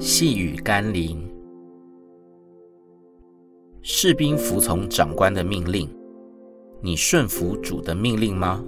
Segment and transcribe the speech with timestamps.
[0.00, 1.18] 细雨甘霖，
[3.82, 5.90] 士兵服从长官的命令，
[6.80, 8.64] 你顺服主的命令吗？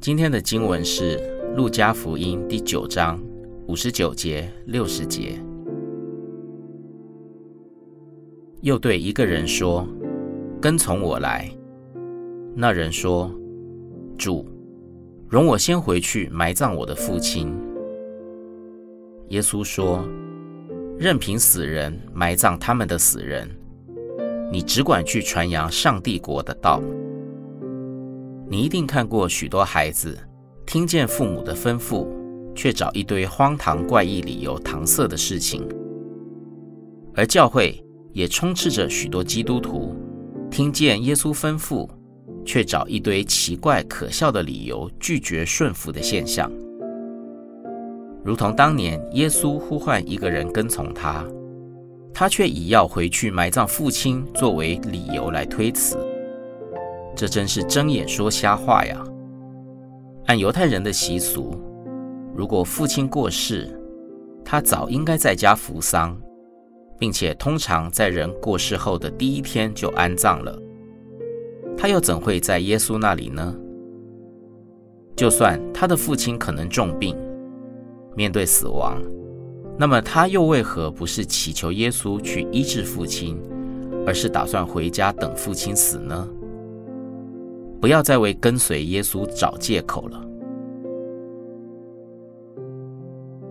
[0.00, 1.18] 今天的经文是
[1.56, 3.20] 《路加福音》第九章
[3.66, 5.40] 五十九节、六十节。
[8.60, 9.84] 又对一个人说
[10.62, 11.50] ：“跟从我来。”
[12.54, 13.28] 那人说
[14.16, 14.46] ：“主，
[15.28, 17.52] 容我先回去埋葬我的父亲。”
[19.28, 20.06] 耶稣说
[20.98, 23.48] ：“任凭死人埋葬他们的死人，
[24.52, 26.80] 你只管去传扬上帝国的道。
[28.46, 30.16] 你一定看过许多孩子
[30.66, 32.06] 听见父母的吩咐，
[32.54, 35.66] 却找一堆荒唐怪异理由搪塞的事情。
[37.14, 37.82] 而教会
[38.12, 39.96] 也充斥着许多基督徒
[40.50, 41.88] 听见耶稣吩咐，
[42.44, 46.52] 却找一堆奇怪可笑的理由拒绝顺服的现象。”
[48.24, 51.22] 如同当年耶稣呼唤一个人跟从他，
[52.12, 55.98] 他却以要回去埋葬父亲作为理由来推辞，
[57.14, 59.04] 这真是睁眼说瞎话呀！
[60.26, 61.54] 按犹太人的习俗，
[62.34, 63.78] 如果父亲过世，
[64.42, 66.18] 他早应该在家服丧，
[66.98, 70.58] 并且通常在人过世后的第一天就安葬了。
[71.76, 73.54] 他又怎会在耶稣那里呢？
[75.14, 77.14] 就算他的父亲可能重病，
[78.16, 79.02] 面对死亡，
[79.78, 83.40] 那么他又为何不是祈求耶稣去医治父亲，
[84.06, 86.28] 而是打算回家等父亲死呢？
[87.80, 90.24] 不要再为跟随耶稣找借口了。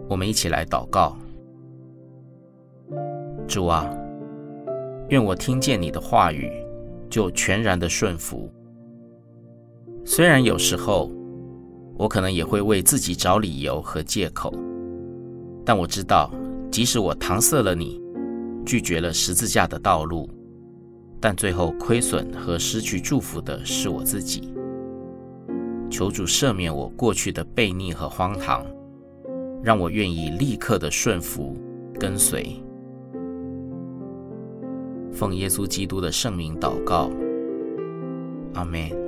[0.09, 1.15] 我们一起来祷告：
[3.47, 3.87] 主啊，
[5.09, 6.49] 愿我听见你的话语，
[7.09, 8.49] 就全然的顺服。
[10.05, 11.11] 虽然有时候，
[12.03, 14.53] 我可能也会为自己找理由和借口，
[15.63, 16.29] 但我知道，
[16.69, 18.03] 即使我搪塞了你，
[18.65, 20.29] 拒绝了十字架的道路，
[21.21, 24.53] 但最后亏损和失去祝福的是我自己。
[25.89, 28.65] 求主赦免我过去的悖逆和荒唐，
[29.63, 31.55] 让我愿意立刻的顺服
[31.97, 32.61] 跟随。
[35.13, 37.09] 奉耶稣基督的圣名祷告，
[38.55, 39.02] 阿门。